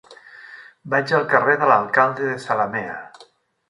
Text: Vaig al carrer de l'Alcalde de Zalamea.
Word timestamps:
Vaig 0.93 1.13
al 1.19 1.29
carrer 1.35 1.57
de 1.61 1.71
l'Alcalde 1.75 2.35
de 2.35 2.43
Zalamea. 2.51 3.01